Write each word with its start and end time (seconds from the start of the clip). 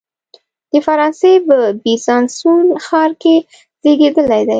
د 0.71 0.73
فرانسې 0.85 1.33
په 1.47 1.57
بیزانسوون 1.83 2.67
ښار 2.85 3.11
کې 3.21 3.35
زیږېدلی 3.81 4.41
دی. 4.45 4.49